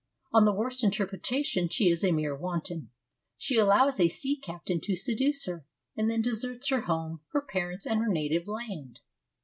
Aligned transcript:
On 0.33 0.45
the 0.45 0.51
worst 0.51 0.83
interpretation 0.83 1.69
she 1.69 1.87
is 1.89 2.03
a 2.03 2.11
mere 2.11 2.35
wanton. 2.35 2.89
She 3.37 3.59
allows 3.59 3.99
a 3.99 4.07
sea 4.07 4.35
captain 4.35 4.81
to 4.81 4.95
seduce 4.95 5.45
her, 5.45 5.63
and 5.95 6.09
then 6.09 6.23
deserts 6.23 6.69
her 6.69 6.81
home, 6.85 7.21
her 7.33 7.41
parents, 7.43 7.85
and 7.85 7.99
her 7.99 8.09
native 8.09 8.47
land. 8.47 8.97